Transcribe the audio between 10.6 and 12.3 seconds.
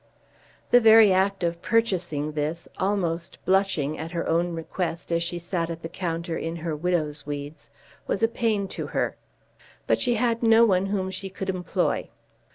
one whom she could employ.